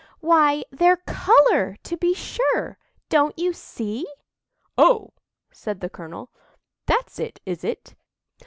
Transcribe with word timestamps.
"Why, 0.19 0.63
their 0.71 0.97
colour, 0.97 1.77
to 1.83 1.95
be 1.95 2.15
sure. 2.15 2.79
Don't 3.09 3.37
you 3.37 3.53
see?" 3.53 4.07
"Oh!" 4.75 5.11
said 5.51 5.79
the 5.79 5.91
colonel. 5.91 6.31
"That's 6.87 7.19
it, 7.19 7.39
is 7.45 7.63
it? 7.63 7.93